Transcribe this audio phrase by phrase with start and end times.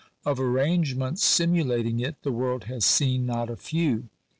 [0.25, 4.09] Of arrangements simulating it, the world has seen not a few.